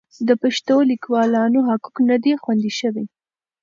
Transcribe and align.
د 0.27 0.29
پښتو 0.41 0.75
لیکوالانو 0.91 1.59
حقوق 1.69 1.95
نه 2.09 2.17
دي 2.23 2.33
خوندي 2.41 2.71
شوي. 2.79 3.05